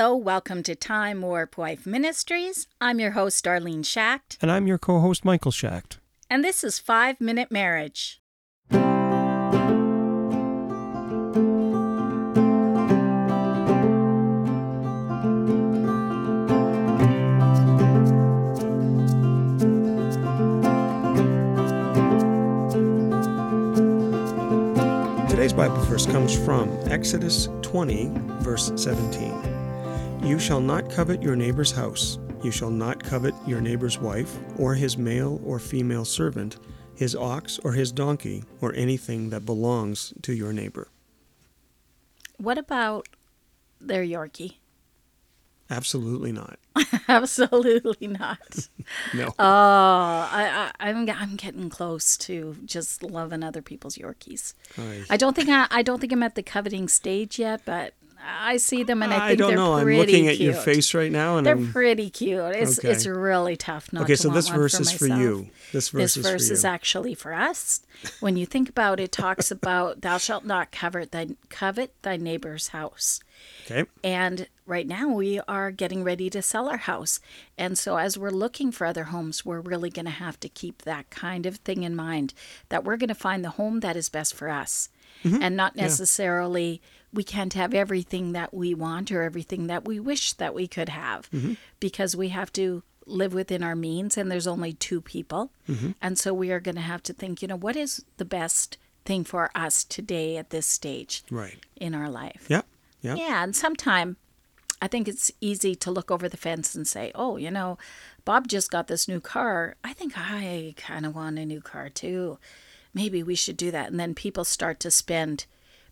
[0.00, 2.66] Hello, welcome to Time Warp Wife Ministries.
[2.80, 5.98] I'm your host, Darlene Schacht, And I'm your co host, Michael Schacht.
[6.30, 8.22] and this is Five Minute Marriage.
[25.28, 28.10] Today's Bible verse comes from Exodus 20,
[28.40, 29.49] verse 17.
[30.22, 32.18] You shall not covet your neighbor's house.
[32.42, 36.58] You shall not covet your neighbor's wife, or his male or female servant,
[36.94, 40.88] his ox or his donkey, or anything that belongs to your neighbor.
[42.36, 43.08] What about
[43.80, 44.56] their Yorkie?
[45.70, 46.58] Absolutely not.
[47.08, 48.68] Absolutely not.
[49.14, 49.26] No.
[49.26, 54.54] Oh, I, I, I'm I'm getting close to just loving other people's Yorkies.
[54.76, 57.94] I, I don't think I, I don't think I'm at the coveting stage yet, but
[58.26, 59.74] I see them and I think don't they're know.
[59.74, 60.52] I'm pretty looking at cute.
[60.54, 61.72] your face right now, and They're I'm.
[61.72, 62.40] pretty cute.
[62.54, 62.90] It's Okay.
[62.90, 65.48] it's really tough not Okay, to so want this one verse for is for you.
[65.72, 67.80] This verse This is verse is actually for us.
[68.20, 72.16] When you think about it, it talks about thou shalt not covet thy covet thy
[72.16, 73.20] neighbor's house.
[73.64, 73.88] Okay.
[74.02, 77.20] And right now we are getting ready to sell our house.
[77.56, 80.82] And so as we're looking for other homes, we're really going to have to keep
[80.82, 82.34] that kind of thing in mind
[82.68, 84.88] that we're going to find the home that is best for us.
[85.24, 85.42] Mm-hmm.
[85.42, 86.80] And not necessarily
[87.12, 90.88] we can't have everything that we want or everything that we wish that we could
[90.88, 91.54] have mm-hmm.
[91.80, 95.50] because we have to live within our means and there's only two people.
[95.68, 95.90] Mm-hmm.
[96.00, 98.78] And so we are going to have to think, you know, what is the best
[99.04, 101.58] thing for us today at this stage Right.
[101.76, 102.46] in our life?
[102.48, 102.59] Yeah.
[103.02, 103.14] Yeah.
[103.14, 104.16] Yeah, and sometime
[104.82, 107.78] I think it's easy to look over the fence and say, "Oh, you know,
[108.24, 109.76] Bob just got this new car.
[109.84, 112.38] I think I kind of want a new car too.
[112.94, 115.46] Maybe we should do that." And then people start to spend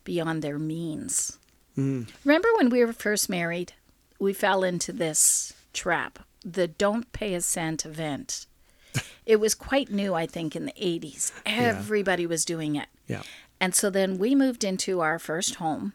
[0.05, 1.39] beyond their means.
[1.77, 2.09] Mm.
[2.25, 3.75] Remember when we were first married?
[4.19, 8.47] We fell into this trap, the don't pay a cent event.
[9.27, 11.31] it was quite new, I think, in the 80s.
[11.47, 12.88] Everybody was doing it.
[13.06, 13.22] Yeah.
[13.61, 15.93] And so then we moved into our first home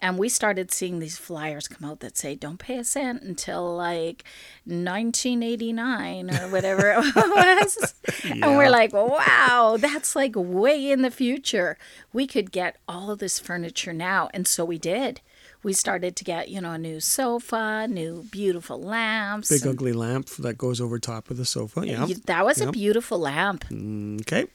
[0.00, 3.74] and we started seeing these flyers come out that say, don't pay a cent until
[3.74, 4.24] like
[4.64, 7.94] 1989 or whatever it was.
[8.24, 11.78] And we're like, wow, that's like way in the future.
[12.12, 14.28] We could get all of this furniture now.
[14.34, 15.20] And so we did.
[15.62, 19.48] We started to get, you know, a new sofa, new beautiful lamps.
[19.48, 21.86] Big ugly lamp that goes over top of the sofa.
[21.86, 22.06] Yeah.
[22.26, 23.64] That was a beautiful lamp.
[23.70, 24.46] Mm, okay.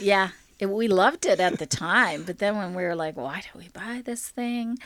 [0.00, 3.42] Yeah, it, we loved it at the time, but then when we were like, why
[3.42, 4.78] do we buy this thing?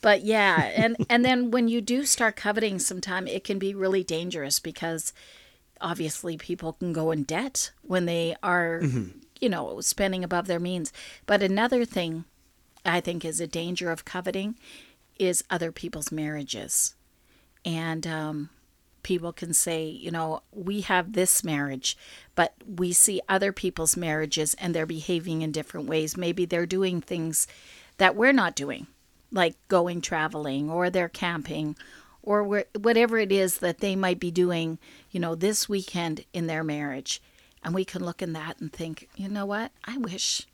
[0.00, 4.02] But yeah, and and then when you do start coveting, sometime it can be really
[4.04, 5.12] dangerous because
[5.80, 8.80] obviously people can go in debt when they are,
[9.40, 10.92] you know, spending above their means.
[11.26, 12.24] But another thing
[12.84, 14.56] I think is a danger of coveting
[15.18, 16.94] is other people's marriages,
[17.64, 18.50] and um,
[19.08, 21.96] people can say, you know, we have this marriage,
[22.34, 26.14] but we see other people's marriages and they're behaving in different ways.
[26.14, 27.46] Maybe they're doing things
[27.96, 28.86] that we're not doing,
[29.32, 31.74] like going traveling or they're camping
[32.22, 34.78] or whatever it is that they might be doing,
[35.10, 37.22] you know, this weekend in their marriage.
[37.64, 39.72] And we can look in that and think, you know what?
[39.86, 40.46] I wish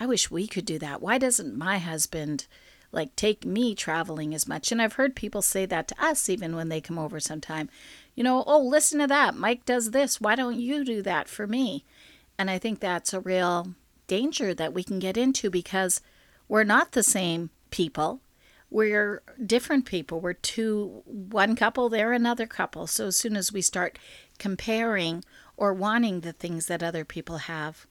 [0.00, 1.02] I wish we could do that.
[1.02, 2.46] Why doesn't my husband
[2.94, 4.72] like take me traveling as much?
[4.72, 7.68] And I've heard people say that to us even when they come over sometime.
[8.14, 9.36] You know, oh, listen to that.
[9.36, 10.20] Mike does this.
[10.20, 11.84] Why don't you do that for me?
[12.38, 13.74] And I think that's a real
[14.06, 16.00] danger that we can get into because
[16.48, 18.20] we're not the same people.
[18.70, 20.20] We're different people.
[20.20, 22.86] We're two, one couple, they're another couple.
[22.86, 23.98] So as soon as we start
[24.38, 25.24] comparing
[25.56, 27.86] or wanting the things that other people have,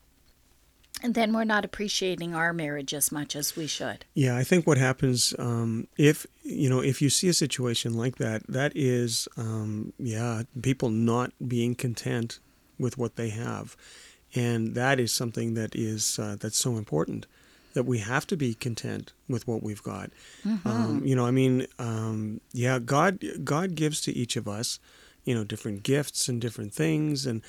[1.01, 4.05] and then we're not appreciating our marriage as much as we should.
[4.13, 8.17] Yeah, I think what happens um, if you know if you see a situation like
[8.17, 12.39] that, that is um, yeah people not being content
[12.79, 13.75] with what they have,
[14.35, 17.25] and that is something that is uh, that's so important
[17.73, 20.11] that we have to be content with what we've got.
[20.65, 24.79] Um, you know, I mean, um, yeah, God God gives to each of us,
[25.25, 27.41] you know, different gifts and different things, and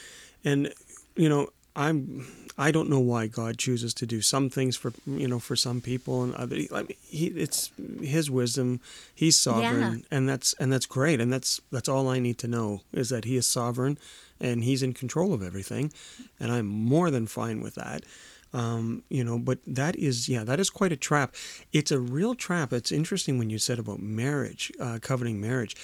[0.44, 0.72] and
[1.14, 2.26] you know, I'm
[2.56, 5.80] I don't know why God chooses to do some things for you know for some
[5.80, 6.56] people and other.
[6.72, 8.80] I mean, he it's His wisdom.
[9.14, 12.82] He's sovereign, and that's and that's great, and that's that's all I need to know
[12.92, 13.98] is that He is sovereign,
[14.40, 15.92] and He's in control of everything,
[16.38, 18.04] and I'm more than fine with that.
[18.52, 21.34] Um, you know, but that is yeah, that is quite a trap.
[21.72, 22.72] It's a real trap.
[22.72, 25.74] It's interesting when you said about marriage, uh, coveting marriage.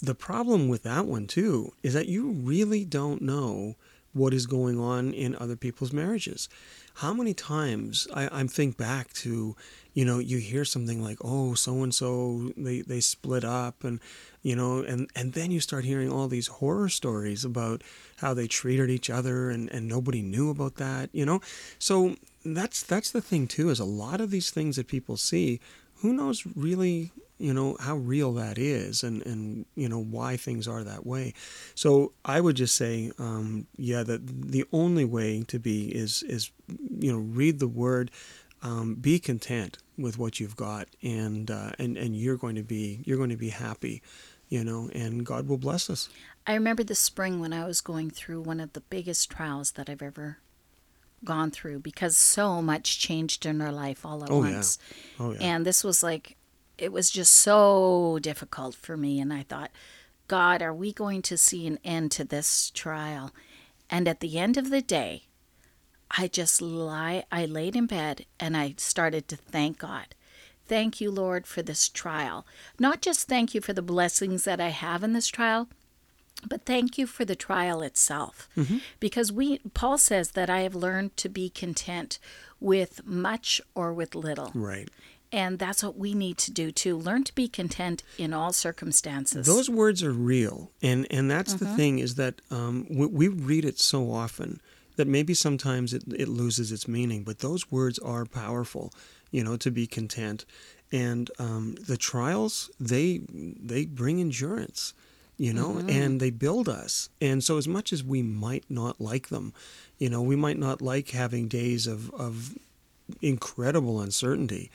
[0.00, 3.74] The problem with that one too is that you really don't know
[4.12, 6.48] what is going on in other people's marriages.
[6.96, 9.56] how many times I, I think back to,
[9.94, 14.00] you know, you hear something like, oh, so and so they they split up, and
[14.42, 17.82] you know, and and then you start hearing all these horror stories about
[18.16, 21.40] how they treated each other, and and nobody knew about that, you know.
[21.78, 25.60] So that's that's the thing too is a lot of these things that people see,
[26.02, 30.68] who knows really you know how real that is and and you know why things
[30.68, 31.34] are that way.
[31.74, 36.50] So i would just say um, yeah that the only way to be is is
[36.68, 38.10] you know read the word
[38.62, 43.02] um, be content with what you've got and uh, and and you're going to be
[43.04, 44.02] you're going to be happy
[44.48, 46.08] you know and god will bless us.
[46.46, 49.88] I remember the spring when I was going through one of the biggest trials that
[49.88, 50.38] I've ever
[51.24, 54.54] gone through because so much changed in her life all at Oh, yeah.
[54.56, 54.78] once.
[55.20, 56.36] oh yeah And this was like,
[56.78, 59.20] it was just so difficult for me.
[59.20, 59.70] And I thought,
[60.28, 63.32] God, are we going to see an end to this trial?
[63.90, 65.24] And at the end of the day,
[66.10, 70.14] I just lie, I laid in bed and I started to thank God.
[70.66, 72.46] Thank you, Lord, for this trial.
[72.78, 75.68] Not just thank you for the blessings that I have in this trial,
[76.48, 78.48] but thank you for the trial itself.
[79.00, 82.18] Because we Paul says that I have learned to be content
[82.60, 84.50] with much or with little.
[84.54, 84.88] right
[85.32, 86.96] And that's what we need to do too.
[86.96, 89.46] Learn to be content in all circumstances.
[89.46, 93.64] those words are real and and that's the thing is that um, we, we read
[93.64, 94.60] it so often
[94.96, 98.92] that maybe sometimes it, it loses its meaning but those words are powerful
[99.30, 100.44] you know to be content
[100.92, 103.20] and um, the trials they
[103.70, 104.92] they bring endurance
[105.42, 109.28] you know and they build us and so as much as we might not like
[109.28, 109.52] them
[109.98, 112.56] you know we might not like having days of of
[113.20, 114.70] incredible uncertainty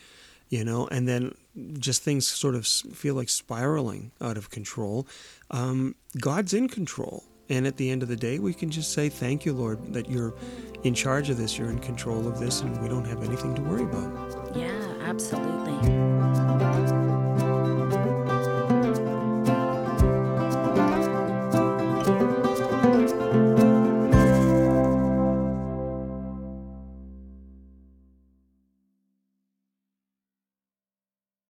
[0.50, 1.36] you know, and then
[1.80, 5.08] just things sort of feel like spiraling out of control.
[5.52, 7.24] Um, God's in control.
[7.50, 10.10] And at the end of the day, we can just say, Thank you, Lord, that
[10.10, 10.36] you're
[10.84, 13.62] in charge of this, you're in control of this, and we don't have anything to
[13.62, 14.56] worry about.
[14.56, 16.37] yeah, absolutely.